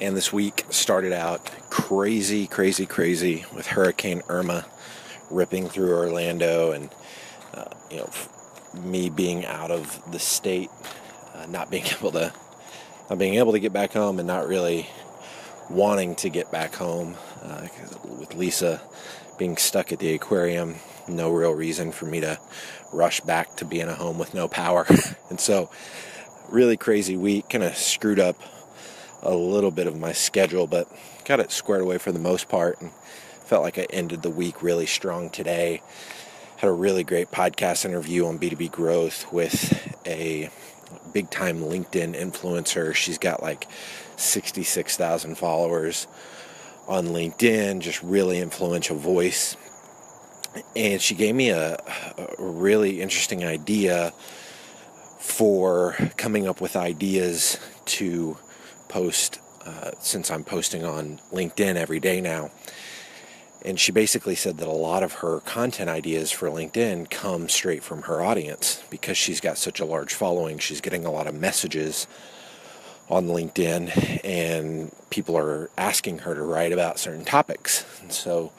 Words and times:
And 0.00 0.16
this 0.16 0.32
week 0.32 0.64
started 0.70 1.12
out 1.12 1.44
crazy, 1.70 2.46
crazy, 2.46 2.86
crazy 2.86 3.44
with 3.52 3.66
Hurricane 3.66 4.22
Irma 4.28 4.64
ripping 5.28 5.68
through 5.68 5.92
Orlando, 5.92 6.70
and 6.70 6.88
uh, 7.52 7.64
you 7.90 7.96
know, 7.96 8.10
me 8.80 9.10
being 9.10 9.44
out 9.44 9.72
of 9.72 10.00
the 10.12 10.20
state, 10.20 10.70
uh, 11.34 11.46
not 11.46 11.68
being 11.68 11.84
able 11.98 12.12
to, 12.12 12.32
not 13.10 13.18
being 13.18 13.34
able 13.34 13.52
to 13.52 13.58
get 13.58 13.72
back 13.72 13.92
home, 13.92 14.20
and 14.20 14.28
not 14.28 14.46
really 14.46 14.88
wanting 15.68 16.14
to 16.16 16.28
get 16.28 16.52
back 16.52 16.76
home. 16.76 17.16
Uh, 17.42 17.66
with 18.20 18.34
Lisa 18.34 18.80
being 19.36 19.56
stuck 19.56 19.90
at 19.90 19.98
the 19.98 20.14
aquarium, 20.14 20.76
no 21.08 21.30
real 21.30 21.52
reason 21.52 21.90
for 21.90 22.06
me 22.06 22.20
to 22.20 22.38
rush 22.92 23.20
back 23.20 23.56
to 23.56 23.64
being 23.64 23.88
a 23.88 23.94
home 23.94 24.16
with 24.16 24.32
no 24.32 24.46
power, 24.46 24.86
and 25.28 25.40
so 25.40 25.70
really 26.48 26.76
crazy 26.76 27.16
week, 27.16 27.48
kind 27.48 27.64
of 27.64 27.76
screwed 27.76 28.20
up 28.20 28.36
a 29.22 29.34
little 29.34 29.70
bit 29.70 29.86
of 29.86 29.98
my 29.98 30.12
schedule, 30.12 30.66
but 30.66 30.90
got 31.24 31.40
it 31.40 31.50
squared 31.50 31.82
away 31.82 31.98
for 31.98 32.12
the 32.12 32.18
most 32.18 32.48
part 32.48 32.80
and 32.80 32.90
felt 33.44 33.62
like 33.62 33.78
I 33.78 33.86
ended 33.90 34.22
the 34.22 34.30
week 34.30 34.62
really 34.62 34.86
strong 34.86 35.30
today. 35.30 35.82
Had 36.56 36.68
a 36.68 36.72
really 36.72 37.04
great 37.04 37.30
podcast 37.30 37.84
interview 37.84 38.26
on 38.26 38.38
B2B 38.38 38.70
growth 38.70 39.32
with 39.32 39.96
a 40.06 40.50
big 41.12 41.30
time 41.30 41.60
LinkedIn 41.60 42.14
influencer. 42.14 42.94
She's 42.94 43.18
got 43.18 43.42
like 43.42 43.66
66,000 44.16 45.36
followers 45.36 46.06
on 46.86 47.08
LinkedIn, 47.08 47.80
just 47.80 48.02
really 48.02 48.38
influential 48.38 48.96
voice. 48.96 49.56
And 50.74 51.00
she 51.00 51.14
gave 51.14 51.34
me 51.34 51.50
a, 51.50 51.74
a 51.74 52.26
really 52.38 53.00
interesting 53.00 53.44
idea 53.44 54.12
for 55.18 55.94
coming 56.16 56.48
up 56.48 56.60
with 56.60 56.74
ideas 56.74 57.58
to 57.84 58.36
post 58.88 59.40
uh, 59.64 59.90
since 60.00 60.30
I'm 60.30 60.44
posting 60.44 60.84
on 60.84 61.20
LinkedIn 61.32 61.76
every 61.76 62.00
day 62.00 62.20
now. 62.20 62.50
And 63.62 63.78
she 63.78 63.90
basically 63.90 64.34
said 64.34 64.58
that 64.58 64.68
a 64.68 64.72
lot 64.72 65.02
of 65.02 65.14
her 65.14 65.40
content 65.40 65.90
ideas 65.90 66.30
for 66.30 66.48
LinkedIn 66.48 67.10
come 67.10 67.48
straight 67.48 67.82
from 67.82 68.02
her 68.02 68.22
audience 68.22 68.82
because 68.88 69.18
she's 69.18 69.40
got 69.40 69.58
such 69.58 69.80
a 69.80 69.84
large 69.84 70.14
following. 70.14 70.58
She's 70.58 70.80
getting 70.80 71.04
a 71.04 71.10
lot 71.10 71.26
of 71.26 71.34
messages 71.34 72.06
on 73.10 73.26
LinkedIn, 73.26 74.24
and 74.24 74.92
people 75.10 75.36
are 75.36 75.70
asking 75.76 76.18
her 76.20 76.34
to 76.34 76.42
write 76.42 76.72
about 76.72 76.98
certain 76.98 77.24
topics. 77.24 77.84
And 78.00 78.12
so 78.12 78.52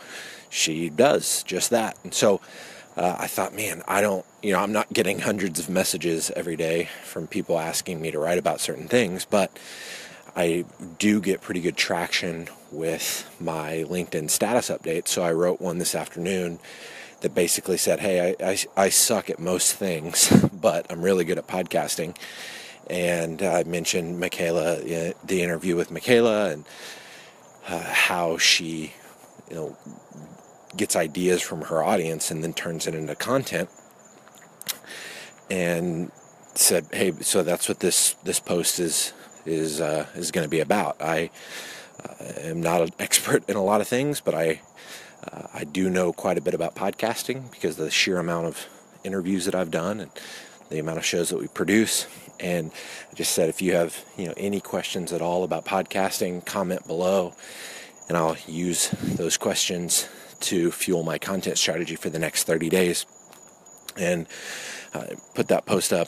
she 0.50 0.90
does 0.90 1.44
just 1.44 1.70
that. 1.70 1.98
And 2.04 2.14
so 2.14 2.42
uh, 2.98 3.16
I 3.20 3.28
thought, 3.28 3.56
man, 3.56 3.84
I 3.88 4.02
don't, 4.02 4.26
you 4.44 4.54
know, 4.54 4.60
I'm 4.60 4.74
not 4.74 4.92
getting 4.92 5.20
hundreds 5.20 5.60
of 5.60 5.70
messages 5.70 6.32
every 6.36 6.56
day 6.56 6.90
from 7.04 7.28
people 7.28 7.58
asking 7.58 8.02
me 8.02 8.12
to 8.12 8.20
write 8.20 8.38
about 8.38 8.60
certain 8.60 8.88
things, 8.88 9.24
but 9.24 9.58
I 10.40 10.64
do 11.00 11.20
get 11.20 11.42
pretty 11.42 11.60
good 11.60 11.76
traction 11.76 12.48
with 12.72 13.30
my 13.42 13.84
LinkedIn 13.90 14.30
status 14.30 14.70
updates. 14.70 15.10
So 15.10 15.22
I 15.22 15.34
wrote 15.34 15.60
one 15.60 15.80
this 15.80 15.94
afternoon 15.94 16.60
that 17.20 17.36
basically 17.36 17.76
said, 17.76 18.00
Hey, 18.00 18.34
I, 18.40 18.52
I, 18.52 18.58
I 18.78 18.88
suck 18.88 19.30
at 19.30 19.38
most 19.38 19.74
things, 19.74 20.32
but 20.54 20.86
I'm 20.90 21.02
really 21.02 21.26
good 21.26 21.38
at 21.38 21.46
podcasting. 21.46 22.16
And 22.90 23.44
I 23.44 23.64
mentioned 23.64 24.18
Michaela, 24.18 24.78
the 24.78 25.44
interview 25.44 25.76
with 25.76 25.92
Michaela, 25.92 26.52
and 26.52 26.66
uh, 27.68 27.84
how 27.84 28.38
she, 28.38 28.94
you 29.50 29.56
know, 29.56 29.78
gets 30.78 30.96
ideas 30.96 31.42
from 31.42 31.64
her 31.64 31.84
audience 31.84 32.32
and 32.32 32.42
then 32.42 32.54
turns 32.54 32.88
it 32.88 32.96
into 32.96 33.14
content. 33.14 33.70
And 35.52 36.14
said, 36.56 36.88
"Hey, 36.94 37.12
so 37.20 37.44
that's 37.44 37.68
what 37.68 37.80
this 37.80 38.16
this 38.24 38.40
post 38.40 38.80
is 38.80 39.14
is 39.46 39.82
uh, 39.82 40.08
is 40.16 40.32
going 40.32 40.46
to 40.46 40.50
be 40.50 40.60
about. 40.60 41.02
I 41.02 41.30
uh, 42.04 42.24
am 42.42 42.62
not 42.62 42.82
an 42.82 42.90
expert 43.00 43.48
in 43.50 43.56
a 43.56 43.64
lot 43.64 43.82
of 43.82 43.88
things, 43.88 44.22
but 44.22 44.34
I 44.34 44.62
uh, 45.32 45.48
I 45.54 45.64
do 45.64 45.90
know 45.90 46.14
quite 46.14 46.38
a 46.38 46.42
bit 46.42 46.54
about 46.54 46.76
podcasting 46.76 47.52
because 47.52 47.78
of 47.80 47.86
the 47.86 47.92
sheer 47.92 48.18
amount 48.18 48.48
of 48.48 48.68
interviews 49.04 49.46
that 49.46 49.56
I've 49.56 49.72
done 49.72 50.00
and 50.00 50.12
the 50.70 50.80
amount 50.80 50.98
of 50.98 51.06
shows 51.06 51.30
that 51.30 51.38
we 51.38 51.48
produce. 51.48 52.08
And 52.40 52.72
I 53.12 53.16
just 53.16 53.34
said, 53.34 53.50
if 53.50 53.62
you 53.62 53.74
have 53.74 54.06
you 54.18 54.28
know 54.28 54.34
any 54.38 54.62
questions 54.62 55.12
at 55.12 55.22
all 55.22 55.44
about 55.44 55.66
podcasting, 55.66 56.46
comment 56.46 56.86
below, 56.88 57.34
and 58.08 58.18
I'll 58.18 58.38
use 58.48 58.90
those 58.90 59.38
questions 59.38 60.08
to 60.42 60.72
fuel 60.72 61.04
my 61.04 61.18
content 61.18 61.58
strategy 61.58 61.96
for 61.96 62.10
the 62.10 62.20
next 62.20 62.46
30 62.46 62.70
days. 62.70 63.06
And 64.00 64.28
I 64.94 65.16
put 65.36 65.50
that 65.50 65.66
post 65.66 65.92
up 65.94 66.08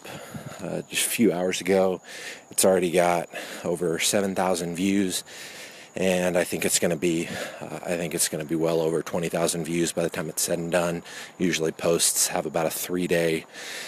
uh, 0.61 0.81
just 0.89 1.05
a 1.05 1.09
few 1.09 1.33
hours 1.33 1.61
ago. 1.61 2.01
It's 2.49 2.65
already 2.65 2.89
got 2.89 3.29
over 3.63 3.99
7,000 3.99 4.75
views, 4.75 5.23
and 5.95 6.37
I 6.37 6.43
think 6.43 6.65
it's 6.65 6.79
going 6.79 6.91
to 6.91 6.97
be, 6.97 7.27
uh, 7.59 7.79
I 7.83 7.97
think 7.97 8.15
it's 8.15 8.29
going 8.29 8.43
to 8.43 8.47
be 8.47 8.55
well 8.55 8.79
over 8.79 9.03
20,000 9.03 9.65
views 9.65 9.91
by 9.91 10.03
the 10.03 10.09
time 10.09 10.29
it's 10.29 10.41
said 10.41 10.57
and 10.57 10.71
done. 10.71 11.03
Usually, 11.37 11.71
posts 11.71 12.27
have 12.27 12.45
about 12.45 12.65
a 12.65 12.71
three-day 12.71 13.45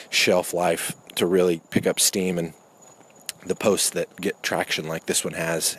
shelf 0.09 0.53
life 0.53 0.96
to 1.16 1.25
really 1.25 1.62
pick 1.70 1.88
up 1.88 2.00
steam, 2.00 2.38
and 2.38 2.53
the 3.46 3.56
posts 3.56 3.90
that 3.92 4.16
get 4.20 4.42
traction 4.44 4.88
like 4.88 5.06
this 5.06 5.24
one 5.24 5.34
has, 5.34 5.78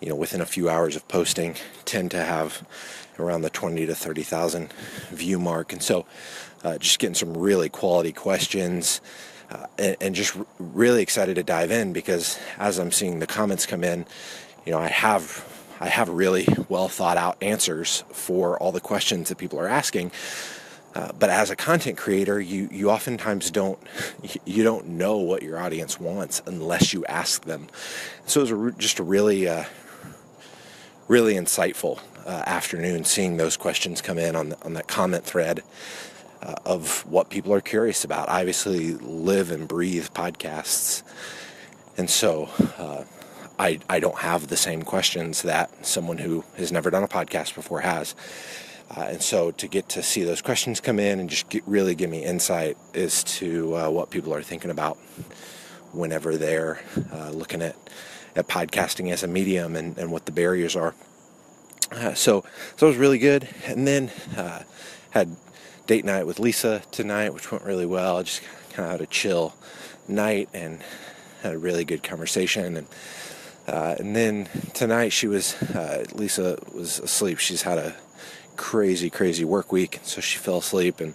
you 0.00 0.08
know, 0.08 0.14
within 0.14 0.40
a 0.40 0.46
few 0.46 0.68
hours 0.68 0.96
of 0.96 1.06
posting, 1.08 1.56
tend 1.84 2.10
to 2.12 2.22
have 2.22 2.66
around 3.18 3.42
the 3.42 3.50
20 3.50 3.86
to 3.86 3.94
30,000 3.94 4.72
view 5.10 5.38
mark, 5.38 5.72
and 5.72 5.82
so 5.82 6.06
uh, 6.64 6.78
just 6.78 6.98
getting 6.98 7.14
some 7.14 7.36
really 7.36 7.68
quality 7.68 8.12
questions. 8.12 9.00
Uh, 9.50 9.66
and, 9.78 9.96
and, 10.00 10.14
just 10.14 10.34
r- 10.34 10.46
really 10.58 11.02
excited 11.02 11.34
to 11.34 11.42
dive 11.42 11.70
in 11.70 11.92
because 11.92 12.38
as 12.58 12.78
I'm 12.78 12.90
seeing 12.90 13.18
the 13.18 13.26
comments 13.26 13.66
come 13.66 13.84
in, 13.84 14.06
you 14.64 14.72
know, 14.72 14.78
I 14.78 14.88
have 14.88 15.46
I 15.78 15.88
have 15.88 16.08
really 16.08 16.46
well 16.68 16.88
thought 16.88 17.18
out 17.18 17.36
answers 17.42 18.04
for 18.12 18.56
all 18.58 18.72
the 18.72 18.80
questions 18.80 19.28
that 19.28 19.36
people 19.36 19.60
are 19.60 19.68
asking. 19.68 20.12
Uh, 20.94 21.10
but 21.18 21.30
as 21.30 21.50
a 21.50 21.56
content 21.56 21.96
creator, 21.96 22.40
you 22.40 22.68
you 22.70 22.90
oftentimes 22.90 23.50
don't 23.50 23.78
you 24.44 24.62
don't 24.62 24.86
know 24.88 25.16
what 25.16 25.42
your 25.42 25.58
audience 25.58 25.98
wants 25.98 26.42
unless 26.46 26.92
you 26.92 27.04
ask 27.06 27.44
them. 27.44 27.68
So 28.26 28.40
it 28.40 28.50
was 28.50 28.74
a, 28.74 28.78
just 28.78 28.98
a 28.98 29.02
really 29.02 29.48
uh, 29.48 29.64
really 31.08 31.34
insightful 31.34 32.00
uh, 32.26 32.42
afternoon 32.46 33.04
seeing 33.04 33.36
those 33.36 33.56
questions 33.56 34.00
come 34.00 34.18
in 34.18 34.36
on 34.36 34.50
the, 34.50 34.64
on 34.64 34.74
that 34.74 34.86
comment 34.86 35.24
thread 35.24 35.62
uh, 36.42 36.54
of 36.64 37.06
what 37.06 37.30
people 37.30 37.52
are 37.52 37.60
curious 37.60 38.04
about. 38.04 38.28
I 38.28 38.40
obviously 38.40 38.94
live 38.94 39.50
and 39.50 39.66
breathe 39.66 40.08
podcasts, 40.14 41.02
and 41.96 42.10
so 42.10 42.48
uh, 42.78 43.04
I 43.58 43.80
I 43.88 44.00
don't 44.00 44.18
have 44.18 44.48
the 44.48 44.56
same 44.56 44.82
questions 44.82 45.42
that 45.42 45.86
someone 45.86 46.18
who 46.18 46.44
has 46.56 46.70
never 46.70 46.90
done 46.90 47.02
a 47.02 47.08
podcast 47.08 47.54
before 47.54 47.80
has. 47.80 48.14
Uh, 48.90 49.02
and 49.02 49.22
so 49.22 49.50
to 49.52 49.68
get 49.68 49.88
to 49.88 50.02
see 50.02 50.22
those 50.24 50.42
questions 50.42 50.80
come 50.80 50.98
in 50.98 51.18
and 51.18 51.30
just 51.30 51.48
get, 51.48 51.62
really 51.66 51.94
give 51.94 52.10
me 52.10 52.24
insight 52.24 52.76
as 52.94 53.24
to 53.24 53.74
uh, 53.76 53.90
what 53.90 54.10
people 54.10 54.34
are 54.34 54.42
thinking 54.42 54.70
about 54.70 54.96
whenever 55.92 56.36
they're 56.36 56.80
uh, 57.12 57.30
looking 57.30 57.62
at, 57.62 57.76
at 58.36 58.46
podcasting 58.48 59.10
as 59.10 59.22
a 59.22 59.26
medium 59.26 59.76
and, 59.76 59.96
and 59.98 60.10
what 60.10 60.26
the 60.26 60.32
barriers 60.32 60.76
are. 60.76 60.94
Uh, 61.90 62.14
so, 62.14 62.44
so 62.76 62.86
it 62.86 62.90
was 62.90 62.98
really 62.98 63.18
good. 63.18 63.48
And 63.66 63.86
then 63.86 64.10
uh, 64.36 64.62
had 65.10 65.36
date 65.86 66.04
night 66.04 66.26
with 66.26 66.38
Lisa 66.38 66.82
tonight, 66.90 67.34
which 67.34 67.50
went 67.50 67.64
really 67.64 67.86
well. 67.86 68.18
I 68.18 68.22
just 68.22 68.42
kind 68.72 68.86
of 68.86 68.92
had 68.92 69.00
a 69.00 69.06
chill 69.06 69.54
night 70.08 70.48
and 70.52 70.80
had 71.42 71.54
a 71.54 71.58
really 71.58 71.84
good 71.84 72.02
conversation. 72.02 72.76
And 72.76 72.86
uh, 73.66 73.94
and 73.98 74.16
then 74.16 74.48
tonight 74.74 75.10
she 75.10 75.28
was 75.28 75.54
Lisa 76.14 76.58
was 76.74 76.98
asleep. 76.98 77.38
She's 77.38 77.62
had 77.62 77.78
a 77.78 77.94
crazy, 78.56 79.10
crazy 79.10 79.44
work 79.44 79.72
week, 79.72 80.00
so 80.02 80.20
she 80.20 80.38
fell 80.38 80.58
asleep, 80.58 81.00
and 81.00 81.14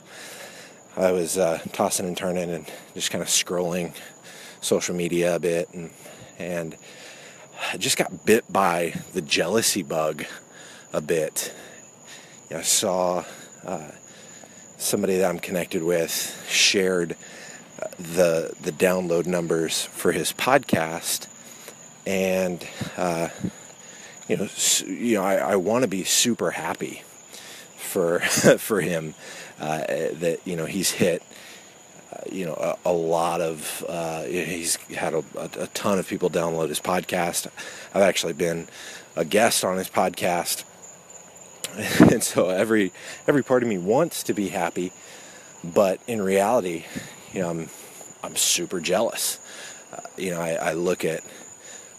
I 0.96 1.12
was 1.12 1.38
uh, 1.38 1.60
tossing 1.74 2.08
and 2.08 2.18
turning 2.18 2.50
and 2.50 2.66
just 2.94 3.12
kind 3.12 3.22
of 3.22 3.28
scrolling 3.28 3.96
social 4.62 4.96
media 4.96 5.36
a 5.36 5.40
bit, 5.40 5.70
and 5.74 5.92
and 6.40 6.76
I 7.72 7.78
just 7.78 7.98
got 7.98 8.26
bit 8.26 8.52
by 8.52 8.94
the 9.14 9.22
jealousy 9.22 9.84
bug 9.84 10.26
a 10.94 11.02
bit. 11.02 11.54
You 12.50 12.56
know, 12.56 12.60
I 12.60 12.64
saw 12.64 13.26
uh, 13.66 13.92
somebody 14.78 15.18
that 15.18 15.30
I'm 15.30 15.40
connected 15.40 15.84
with 15.84 16.46
shared 16.50 17.16
uh, 17.82 17.88
the 17.98 18.54
the 18.62 18.72
download 18.72 19.26
numbers 19.26 19.84
for 19.84 20.12
his 20.12 20.34
podcast, 20.34 21.28
and 22.06 22.66
uh, 22.98 23.30
you 24.28 24.38
know, 24.38 24.48
you 24.86 25.16
know, 25.16 25.24
I, 25.24 25.36
I 25.36 25.56
want 25.56 25.84
to 25.84 25.88
be 25.88 26.04
super 26.04 26.52
happy 26.52 27.04
for 27.88 28.20
for 28.60 28.82
him 28.82 29.16
uh, 29.60 29.80
that 29.80 30.40
you 30.46 30.56
know 30.56 30.66
he's 30.66 30.92
hit. 30.92 31.24
Uh, 32.12 32.22
you 32.32 32.46
know, 32.46 32.54
a, 32.54 32.90
a 32.90 32.94
lot 32.94 33.42
of 33.42 33.86
uh, 33.90 34.24
he's 34.24 34.78
had 34.96 35.14
a, 35.14 35.24
a 35.38 35.68
ton 35.74 36.00
of 36.00 36.08
people 36.08 36.30
download 36.30 36.70
his 36.70 36.80
podcast. 36.80 37.48
I've 37.94 38.02
actually 38.02 38.34
been 38.34 38.68
a 39.18 39.26
guest 39.26 39.66
on 39.66 39.78
his 39.78 39.90
podcast 39.90 40.64
and 42.00 42.24
so 42.24 42.50
every 42.50 42.92
every 43.28 43.44
part 43.44 43.62
of 43.62 43.70
me 43.70 43.78
wants 43.78 44.24
to 44.24 44.34
be 44.34 44.50
happy, 44.50 44.92
but 45.64 46.00
in 46.08 46.22
reality, 46.22 46.86
you 47.34 47.42
know, 47.42 47.50
I'm 47.50 47.70
I'm 48.24 48.36
super 48.36 48.80
jealous. 48.80 49.40
Uh, 49.94 50.02
you 50.18 50.32
know, 50.32 50.42
I, 50.42 50.54
I, 50.54 50.74
look 50.74 51.06
at 51.06 51.24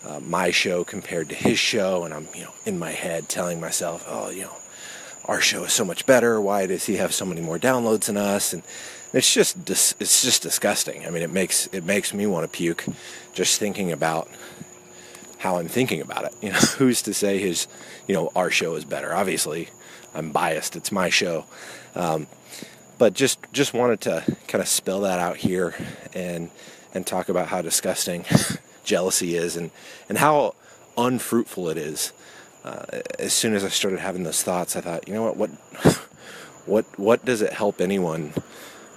uh, 0.05 0.20
my 0.20 0.50
show 0.50 0.85
compared 0.85 1.29
to 1.29 1.35
his 1.35 1.58
show, 1.58 2.05
and 2.05 2.12
I'm 2.12 2.26
you 2.35 2.43
know 2.43 2.52
in 2.64 2.79
my 2.79 2.90
head 2.90 3.29
telling 3.29 3.61
myself, 3.61 4.05
oh 4.08 4.31
you 4.31 4.43
know, 4.43 4.56
our 5.28 5.40
show 5.42 5.64
is 5.64 5.72
so 5.72 5.84
much 5.84 6.06
better. 6.06 6.40
Why 6.40 6.66
does 6.66 6.86
he 6.86 6.96
have 6.96 7.12
so 7.12 7.26
many 7.26 7.42
more 7.42 7.58
downloads 7.58 8.06
than 8.06 8.16
us? 8.16 8.54
And 8.54 8.62
it's 9.12 9.32
just 9.32 9.64
dis- 9.64 9.94
it's 10.00 10.22
just 10.22 10.42
disgusting. 10.42 11.06
I 11.06 11.10
mean, 11.10 11.22
it 11.22 11.30
makes 11.30 11.66
it 11.69 11.84
makes 11.84 12.14
me 12.14 12.26
want 12.26 12.50
to 12.50 12.56
puke 12.56 12.86
just 13.34 13.60
thinking 13.60 13.92
about 13.92 14.28
how 15.38 15.58
I'm 15.58 15.69
thinking 15.69 16.00
about 16.00 16.25
it. 16.25 16.34
You 16.42 16.50
know, 16.50 16.58
who's 16.58 17.02
to 17.02 17.14
say 17.14 17.38
his, 17.38 17.69
you 18.06 18.14
know, 18.14 18.30
our 18.34 18.50
show 18.50 18.75
is 18.75 18.84
better? 18.84 19.14
Obviously, 19.14 19.69
I'm 20.14 20.32
biased. 20.32 20.76
It's 20.76 20.90
my 20.90 21.10
show, 21.10 21.44
um, 21.94 22.26
but 22.96 23.12
just 23.12 23.38
just 23.52 23.75
wanted 23.75 24.00
to 24.02 24.25
kind 24.46 24.62
of 24.62 24.69
spill 24.69 25.02
that 25.02 25.19
out 25.19 25.36
here 25.36 25.75
and 26.14 26.50
and 26.94 27.06
talk 27.06 27.28
about 27.28 27.48
how 27.48 27.60
disgusting 27.60 28.25
jealousy 28.84 29.36
is 29.36 29.56
and 29.56 29.70
and 30.08 30.19
how 30.19 30.54
unfruitful 30.96 31.69
it 31.69 31.76
is. 31.76 32.12
Uh, 32.64 32.84
as 33.19 33.32
soon 33.32 33.55
as 33.55 33.64
I 33.64 33.69
started 33.69 34.00
having 34.00 34.25
those 34.25 34.43
thoughts, 34.43 34.76
I 34.76 34.81
thought, 34.81 35.08
you 35.08 35.14
know 35.14 35.22
what, 35.22 35.37
what, 35.37 35.50
what, 36.66 36.84
what 36.99 37.25
does 37.25 37.43
it 37.43 37.52
help 37.52 37.81
anyone 37.81 38.32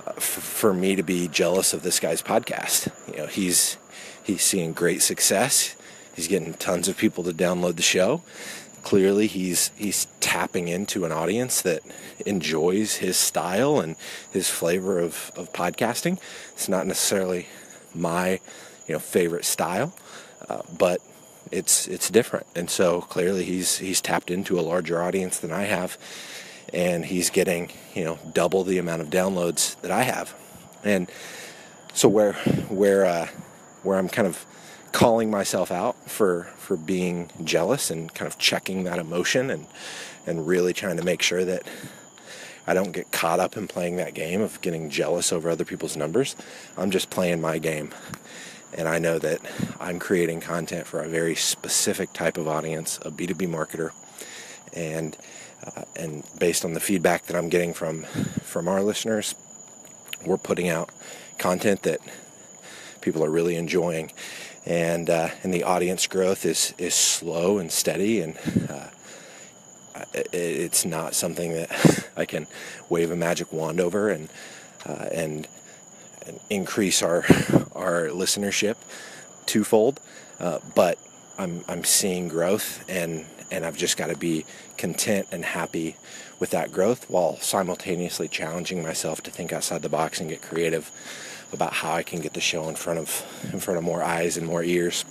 uh, 0.06 0.14
f- 0.18 0.24
for 0.24 0.74
me 0.74 0.96
to 0.96 1.04
be 1.04 1.28
jealous 1.28 1.74
of 1.74 1.84
this 1.84 2.00
guy's 2.00 2.22
podcast? 2.22 2.92
You 3.12 3.22
know, 3.22 3.28
he's 3.28 3.78
he's 4.24 4.44
seeing 4.44 4.74
great 4.74 5.02
success. 5.02 5.76
He's 6.16 6.28
getting 6.28 6.54
tons 6.54 6.88
of 6.88 6.98
people 6.98 7.24
to 7.24 7.32
download 7.32 7.76
the 7.76 7.82
show. 7.82 8.22
Clearly, 8.84 9.28
he's 9.28 9.72
he's 9.76 10.08
tapping 10.20 10.68
into 10.68 11.06
an 11.06 11.12
audience 11.12 11.62
that 11.62 11.82
enjoys 12.26 12.96
his 12.96 13.16
style 13.16 13.80
and 13.80 13.96
his 14.32 14.50
flavor 14.50 15.00
of, 15.00 15.32
of 15.36 15.54
podcasting. 15.54 16.20
It's 16.54 16.68
not 16.68 16.88
necessarily 16.88 17.48
my 17.94 18.40
you 18.88 18.96
know 18.96 19.00
favorite 19.00 19.46
style, 19.46 19.94
uh, 20.50 20.64
but 20.78 21.00
it's 21.52 21.88
it's 21.88 22.10
different. 22.10 22.46
And 22.56 22.70
so 22.70 23.02
clearly, 23.02 23.44
he's 23.44 23.78
he's 23.78 24.02
tapped 24.02 24.30
into 24.30 24.60
a 24.60 24.62
larger 24.62 25.02
audience 25.02 25.40
than 25.40 25.52
I 25.52 25.64
have, 25.64 25.98
and 26.74 27.06
he's 27.06 27.30
getting 27.30 27.72
you 27.94 28.04
know 28.04 28.20
double 28.34 28.64
the 28.64 28.78
amount 28.78 29.02
of 29.02 29.10
downloads 29.10 29.80
that 29.82 29.92
I 29.92 30.04
have. 30.04 30.36
And 30.84 31.10
so 31.94 32.08
where 32.10 32.34
where 32.70 33.06
uh, 33.06 33.28
where 33.84 33.98
I'm 33.98 34.10
kind 34.10 34.28
of 34.28 34.46
calling 34.92 35.32
myself 35.32 35.72
out 35.72 35.96
for 36.10 36.44
for 36.58 36.76
being 36.76 37.30
jealous 37.44 37.90
and 37.90 38.14
kind 38.14 38.28
of 38.28 38.38
checking 38.38 38.84
that 38.84 39.00
emotion 39.00 39.50
and 39.50 39.66
and 40.26 40.48
really 40.48 40.74
trying 40.74 40.98
to 40.98 41.04
make 41.04 41.22
sure 41.22 41.44
that 41.46 41.64
I 42.68 42.74
don't 42.74 42.92
get 42.92 43.12
caught 43.12 43.40
up 43.40 43.58
in 43.58 43.68
playing 43.68 43.98
that 43.98 44.14
game 44.14 44.42
of 44.42 44.62
getting 44.62 44.90
jealous 44.90 45.34
over 45.34 45.50
other 45.50 45.66
people's 45.66 45.98
numbers. 45.98 46.36
I'm 46.78 46.92
just 46.92 47.10
playing 47.10 47.42
my 47.42 47.58
game. 47.58 47.94
And 48.74 48.88
I 48.88 49.00
know 49.00 49.20
that 49.20 49.42
I'm 49.80 50.00
creating 50.00 50.42
content 50.42 50.88
for 50.88 51.02
a 51.02 51.08
very 51.08 51.36
specific 51.36 52.14
type 52.14 52.38
of 52.38 52.48
audience, 52.48 52.98
a 53.04 53.12
B2B 53.12 53.48
marketer. 53.48 53.92
And 54.74 55.18
uh, 55.64 55.84
and 55.96 56.24
based 56.40 56.66
on 56.66 56.74
the 56.74 56.80
feedback 56.80 57.24
that 57.24 57.36
I'm 57.36 57.50
getting 57.50 57.74
from 57.74 58.04
from 58.44 58.68
our 58.68 58.82
listeners, 58.82 59.36
we're 60.26 60.38
putting 60.38 60.70
out 60.70 60.90
content 61.38 61.84
that 61.84 62.00
people 63.02 63.24
are 63.24 63.30
really 63.30 63.56
enjoying 63.56 64.12
and 64.66 65.10
uh, 65.10 65.30
and 65.44 65.54
the 65.54 65.64
audience 65.64 66.08
growth 66.08 66.46
is 66.46 66.74
is 66.78 66.94
slow 66.94 67.58
and 67.58 67.72
steady, 67.72 68.22
and 68.22 68.38
uh, 68.70 68.88
it's 70.14 70.86
not 70.86 71.16
something 71.16 71.54
that 71.54 72.10
I 72.18 72.26
can 72.26 72.48
wave 72.90 73.12
a 73.12 73.16
magic 73.16 73.52
wand 73.52 73.80
over 73.80 74.10
and 74.10 74.30
uh, 74.86 75.08
and, 75.12 75.14
and, 75.14 75.48
increase 76.50 77.02
our 77.02 77.20
our 77.76 78.08
listenership 78.08 78.76
twofold. 79.46 80.00
Uh, 80.40 80.60
but 80.76 80.98
I'm 81.38 81.64
I'm 81.68 81.84
seeing 81.84 82.28
growth, 82.28 82.84
and 82.90 83.26
and 83.52 83.66
I've 83.66 83.78
just 83.78 83.98
got 83.98 84.08
to 84.08 84.18
be 84.18 84.46
content 84.78 85.28
and 85.32 85.44
happy 85.44 85.98
with 86.40 86.50
that 86.52 86.72
growth 86.72 87.10
while 87.10 87.38
simultaneously 87.38 88.28
challenging 88.28 88.82
myself 88.82 89.22
to 89.22 89.32
think 89.32 89.54
outside 89.54 89.82
the 89.82 89.90
box 89.90 90.20
and 90.20 90.30
get 90.30 90.42
creative 90.42 90.92
about 91.54 91.74
how 91.74 91.94
I 91.94 92.04
can 92.04 92.22
get 92.22 92.34
the 92.34 92.42
show 92.42 92.68
in 92.70 92.76
front 92.76 93.00
of 93.00 93.50
in 93.54 93.60
front 93.60 93.78
of 93.78 93.84
more 93.84 94.02
eyes 94.02 94.38
and 94.38 94.48
more 94.48 94.64
ears. 94.64 95.06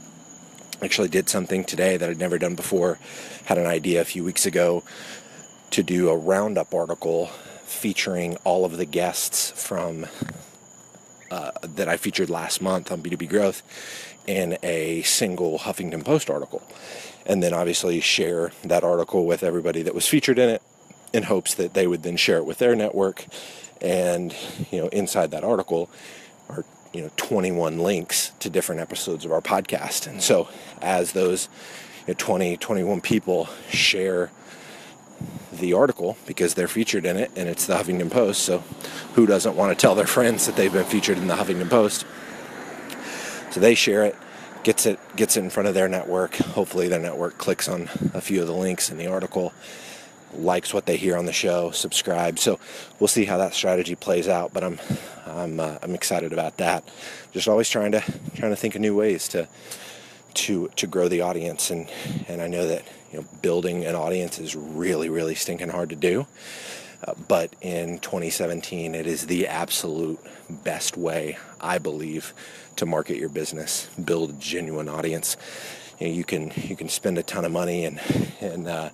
Actually, 0.83 1.09
did 1.09 1.29
something 1.29 1.65
today 1.65 1.99
that 1.99 2.09
I'd 2.09 2.19
never 2.19 2.39
done 2.39 2.55
before. 2.55 2.99
Had 3.45 3.59
an 3.59 3.67
idea 3.67 4.01
a 4.01 4.05
few 4.05 4.25
weeks 4.25 4.47
ago 4.47 4.83
to 5.71 5.83
do 5.83 6.09
a 6.09 6.17
roundup 6.17 6.75
article 6.75 7.27
featuring 7.65 8.37
all 8.45 8.65
of 8.65 8.77
the 8.77 8.87
guests 8.87 9.53
from 9.53 10.07
uh, 11.31 11.53
that 11.63 11.89
I 11.89 11.97
featured 11.97 12.31
last 12.31 12.61
month 12.61 12.91
on 12.91 13.03
B2B 13.03 13.29
Growth 13.29 13.63
in 14.27 14.59
a 14.63 15.03
single 15.03 15.61
Huffington 15.61 16.05
Post 16.05 16.31
article. 16.31 16.63
And 17.27 17.43
then 17.43 17.53
obviously 17.53 18.01
share 18.01 18.53
that 18.65 18.83
article 18.85 19.27
with 19.27 19.43
everybody 19.43 19.83
that 19.83 19.95
was 19.95 20.09
featured 20.09 20.39
in 20.39 20.49
it 20.49 20.63
in 21.13 21.25
hopes 21.25 21.55
that 21.55 21.75
they 21.75 21.87
would 21.87 22.03
then 22.03 22.17
share 22.17 22.39
it 22.39 22.45
with 22.45 22.59
their 22.59 22.75
network. 22.75 23.27
And, 23.81 24.35
you 24.71 24.81
know, 24.81 24.89
inside 24.89 25.31
that 25.33 25.45
article, 25.45 25.91
are 26.49 26.65
you 26.93 27.03
know 27.03 27.11
21 27.17 27.79
links 27.79 28.33
to 28.41 28.51
different 28.51 28.81
episodes 28.81 29.25
of 29.25 29.31
our 29.33 29.41
podcast 29.41 30.09
and 30.09 30.21
so 30.21 30.49
as 30.83 31.13
those 31.13 31.49
you 32.07 32.13
know, 32.13 32.15
20 32.19 32.57
21 32.57 33.01
people 33.01 33.49
share 33.71 34.31
the 35.61 35.75
article 35.75 36.17
because 36.27 36.55
they're 36.55 36.69
featured 36.69 37.07
in 37.07 37.17
it 37.17 37.31
and 37.37 37.49
it's 37.49 37.67
the 37.67 37.75
Huffington 37.75 38.11
Post 38.11 38.43
so 38.43 38.59
who 39.15 39.27
doesn't 39.27 39.57
want 39.57 39.77
to 39.77 39.81
tell 39.81 39.95
their 39.95 40.07
friends 40.19 40.47
that 40.47 40.57
they've 40.57 40.73
been 40.73 40.85
featured 40.85 41.19
in 41.19 41.29
the 41.29 41.37
Huffington 41.37 41.71
Post 41.71 42.07
so 43.51 43.61
they 43.61 43.75
share 43.75 44.05
it 44.05 44.17
gets 44.63 44.87
it 44.87 44.99
gets 45.17 45.37
it 45.37 45.41
in 45.41 45.51
front 45.51 45.69
of 45.69 45.75
their 45.75 45.89
network 45.89 46.35
hopefully 46.37 46.89
their 46.89 47.01
network 47.01 47.39
clicks 47.39 47.69
on 47.69 47.89
a 48.15 48.21
few 48.21 48.41
of 48.41 48.47
the 48.47 48.55
links 48.55 48.91
in 48.91 48.99
the 48.99 49.07
article 49.07 49.53
likes 50.35 50.73
what 50.73 50.87
they 50.87 50.97
hear 50.97 51.17
on 51.17 51.27
the 51.27 51.33
show, 51.33 51.71
subscribe. 51.71 52.39
So 52.39 52.59
we'll 52.99 53.09
see 53.09 53.25
how 53.25 53.39
that 53.39 53.55
strategy 53.55 53.95
plays 53.95 54.29
out. 54.29 54.53
But 54.53 54.65
I'm 54.65 54.79
I'm 55.27 55.61
uh, 55.61 55.79
I'm 55.83 55.95
excited 55.95 56.33
about 56.33 56.57
that. 56.59 56.85
Just 57.33 57.49
always 57.49 57.69
trying 57.69 57.93
to 57.93 58.01
trying 58.35 58.53
to 58.53 58.57
think 58.57 58.75
of 58.75 58.81
new 58.81 58.97
ways 58.97 59.29
to 59.29 59.49
to 60.35 60.69
to 60.77 60.87
grow 60.87 61.09
the 61.09 61.21
audience 61.21 61.71
and 61.71 61.89
and 62.29 62.41
I 62.41 62.49
know 62.49 62.67
that 62.67 62.85
you 63.13 63.21
know 63.21 63.27
building 63.43 63.85
an 63.85 63.95
audience 63.95 64.39
is 64.39 64.55
really 64.57 65.09
really 65.09 65.35
stinking 65.35 65.71
hard 65.71 65.91
to 65.91 65.97
do. 65.97 66.27
Uh, 67.03 67.15
but 67.29 67.51
in 67.63 67.99
2017, 67.99 68.95
it 68.95 69.07
is 69.07 69.27
the 69.27 69.47
absolute 69.47 70.19
best 70.51 70.97
way, 70.97 71.39
I 71.61 71.79
believe, 71.79 72.35
to 72.77 72.85
market 72.85 73.17
your 73.17 73.31
business, 73.31 73.89
build 74.03 74.31
a 74.31 74.33
genuine 74.35 74.89
audience. 74.89 75.37
You, 75.99 76.09
know, 76.09 76.13
you 76.13 76.25
can 76.25 76.53
you 76.57 76.77
can 76.77 76.89
spend 76.89 77.17
a 77.19 77.23
ton 77.23 77.45
of 77.45 77.53
money 77.53 77.85
and 77.85 78.01
and 78.41 78.69
uh, 78.69 78.91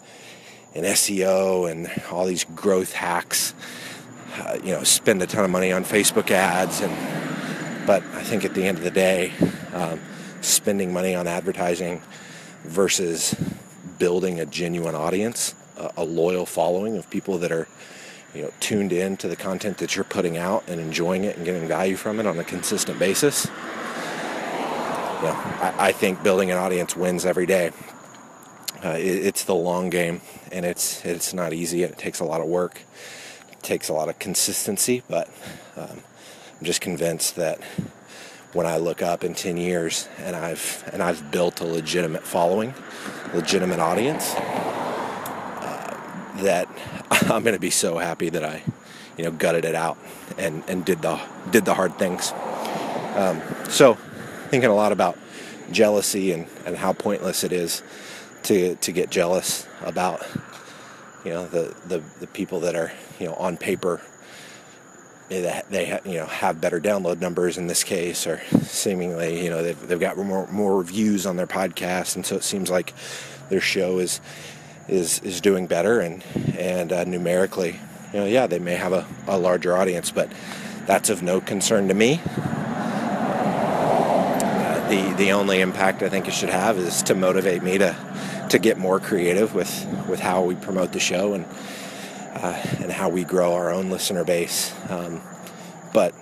and 0.74 0.86
SEO 0.86 1.70
and 1.70 1.90
all 2.10 2.26
these 2.26 2.44
growth 2.44 2.92
hacks. 2.92 3.54
Uh, 4.38 4.58
you 4.62 4.72
know, 4.72 4.84
spend 4.84 5.22
a 5.22 5.26
ton 5.26 5.44
of 5.44 5.50
money 5.50 5.72
on 5.72 5.82
Facebook 5.82 6.30
ads, 6.30 6.80
and 6.82 7.86
but 7.86 8.02
I 8.14 8.22
think 8.22 8.44
at 8.44 8.54
the 8.54 8.64
end 8.64 8.78
of 8.78 8.84
the 8.84 8.90
day, 8.90 9.32
um, 9.72 10.00
spending 10.46 10.92
money 10.92 11.14
on 11.14 11.26
advertising 11.26 12.02
versus 12.64 13.34
building 13.98 14.40
a 14.40 14.46
genuine 14.46 14.94
audience, 14.94 15.54
a, 15.76 15.92
a 15.98 16.04
loyal 16.04 16.46
following 16.46 16.96
of 16.96 17.08
people 17.10 17.38
that 17.38 17.52
are 17.52 17.68
you 18.34 18.42
know 18.42 18.52
tuned 18.60 18.92
in 18.92 19.16
to 19.16 19.28
the 19.28 19.36
content 19.36 19.78
that 19.78 19.96
you're 19.96 20.04
putting 20.04 20.36
out 20.36 20.64
and 20.68 20.80
enjoying 20.80 21.24
it 21.24 21.36
and 21.36 21.44
getting 21.44 21.66
value 21.66 21.96
from 21.96 22.20
it 22.20 22.26
on 22.26 22.38
a 22.38 22.44
consistent 22.44 22.98
basis. 22.98 23.46
Know, 25.22 25.32
I, 25.32 25.74
I 25.78 25.92
think 25.92 26.22
building 26.22 26.50
an 26.50 26.58
audience 26.58 26.94
wins 26.94 27.24
every 27.24 27.46
day. 27.46 27.70
Uh, 28.84 28.90
it, 28.90 29.26
it's 29.26 29.44
the 29.44 29.54
long 29.54 29.88
game, 29.88 30.20
and 30.52 30.66
it's 30.66 31.04
it's 31.04 31.32
not 31.32 31.52
easy. 31.52 31.82
It 31.82 31.96
takes 31.96 32.20
a 32.20 32.24
lot 32.24 32.40
of 32.40 32.46
work. 32.46 32.82
It 33.50 33.62
takes 33.62 33.88
a 33.88 33.94
lot 33.94 34.08
of 34.08 34.18
consistency, 34.18 35.02
but 35.08 35.28
um, 35.76 36.02
I'm 36.58 36.64
just 36.64 36.82
convinced 36.82 37.36
that 37.36 37.60
when 38.56 38.66
I 38.66 38.78
look 38.78 39.02
up 39.02 39.22
in 39.22 39.34
10 39.34 39.58
years 39.58 40.08
and 40.18 40.34
I've 40.34 40.88
and 40.90 41.02
I've 41.02 41.30
built 41.30 41.60
a 41.60 41.64
legitimate 41.64 42.22
following, 42.22 42.72
legitimate 43.34 43.80
audience, 43.80 44.34
uh, 44.34 46.00
that 46.38 46.66
I'm 47.10 47.42
going 47.42 47.54
to 47.54 47.60
be 47.60 47.70
so 47.70 47.98
happy 47.98 48.30
that 48.30 48.42
I, 48.42 48.62
you 49.18 49.24
know, 49.24 49.30
gutted 49.30 49.66
it 49.66 49.74
out 49.74 49.98
and 50.38 50.64
and 50.68 50.86
did 50.86 51.02
the 51.02 51.20
did 51.50 51.66
the 51.66 51.74
hard 51.74 51.98
things. 51.98 52.32
Um, 53.14 53.42
so, 53.68 53.94
thinking 54.48 54.70
a 54.70 54.74
lot 54.74 54.90
about 54.90 55.18
jealousy 55.70 56.32
and, 56.32 56.46
and 56.64 56.76
how 56.76 56.94
pointless 56.94 57.44
it 57.44 57.52
is 57.52 57.82
to 58.44 58.76
to 58.76 58.90
get 58.90 59.10
jealous 59.10 59.66
about 59.82 60.26
you 61.26 61.30
know 61.30 61.46
the 61.46 61.74
the, 61.86 62.02
the 62.20 62.26
people 62.26 62.60
that 62.60 62.74
are 62.74 62.90
you 63.20 63.26
know 63.26 63.34
on 63.34 63.58
paper 63.58 64.00
they 65.28 65.98
you 66.04 66.14
know 66.14 66.26
have 66.26 66.60
better 66.60 66.80
download 66.80 67.20
numbers 67.20 67.58
in 67.58 67.66
this 67.66 67.82
case 67.82 68.26
or 68.26 68.40
seemingly 68.62 69.42
you 69.42 69.50
know 69.50 69.62
they've, 69.62 69.88
they've 69.88 70.00
got 70.00 70.16
more 70.16 70.46
more 70.48 70.78
reviews 70.78 71.26
on 71.26 71.36
their 71.36 71.46
podcast 71.46 72.14
and 72.14 72.24
so 72.24 72.36
it 72.36 72.44
seems 72.44 72.70
like 72.70 72.94
their 73.48 73.60
show 73.60 73.98
is 73.98 74.20
is 74.88 75.18
is 75.20 75.40
doing 75.40 75.66
better 75.66 76.00
and 76.00 76.22
and 76.56 76.92
uh, 76.92 77.04
numerically 77.04 77.80
you 78.12 78.20
know 78.20 78.26
yeah 78.26 78.46
they 78.46 78.60
may 78.60 78.76
have 78.76 78.92
a, 78.92 79.04
a 79.26 79.36
larger 79.36 79.76
audience 79.76 80.10
but 80.12 80.30
that's 80.86 81.10
of 81.10 81.22
no 81.22 81.40
concern 81.40 81.88
to 81.88 81.94
me. 81.94 82.20
Uh, 84.38 84.88
the 84.88 85.12
the 85.14 85.32
only 85.32 85.60
impact 85.60 86.02
I 86.02 86.08
think 86.08 86.28
it 86.28 86.34
should 86.34 86.48
have 86.48 86.78
is 86.78 87.02
to 87.04 87.14
motivate 87.14 87.62
me 87.62 87.78
to 87.78 87.96
to 88.50 88.58
get 88.58 88.78
more 88.78 89.00
creative 89.00 89.54
with 89.54 89.84
with 90.08 90.20
how 90.20 90.42
we 90.42 90.54
promote 90.54 90.92
the 90.92 91.00
show 91.00 91.34
and 91.34 91.44
uh, 92.42 92.82
and 92.82 92.92
how 92.92 93.08
we 93.08 93.24
grow 93.24 93.54
our 93.54 93.70
own 93.70 93.90
listener 93.90 94.24
base. 94.24 94.74
Um, 94.88 95.20
but 95.92 96.14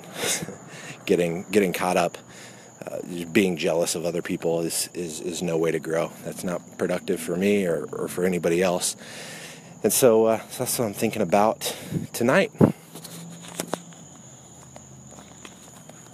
getting 1.07 1.45
getting 1.51 1.73
caught 1.73 1.97
up, 1.97 2.19
uh, 2.87 2.99
being 3.33 3.57
jealous 3.57 3.95
of 3.95 4.05
other 4.05 4.23
people 4.23 4.61
is, 4.61 4.89
is 4.95 5.21
is 5.21 5.43
no 5.43 5.57
way 5.57 5.71
to 5.71 5.79
grow. 5.81 6.13
That's 6.25 6.45
not 6.45 6.79
productive 6.79 7.21
for 7.21 7.37
me 7.37 7.67
or, 7.67 7.87
or 7.93 8.09
for 8.09 8.25
anybody 8.25 8.63
else. 8.63 8.97
And 9.83 9.93
so, 9.93 10.25
uh, 10.25 10.39
so 10.49 10.65
that's 10.65 10.79
what 10.79 10.87
I'm 10.87 10.95
thinking 10.95 11.21
about 11.21 11.77
tonight. 12.15 12.51